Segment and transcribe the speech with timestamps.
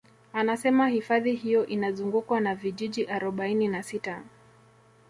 [0.33, 4.23] Anasema hifadhi hiyo inazungukwa na vijiji arobaini na sita